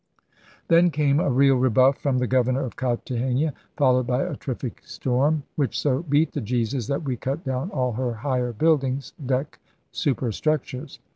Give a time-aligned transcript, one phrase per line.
[0.67, 5.43] Then came a real rebuff from the governor of Cartagena, followed by a terrific storm
[5.49, 9.59] * which so beat the Jesus that we cut down all her higher buildings' (deck
[9.91, 10.97] superstructures).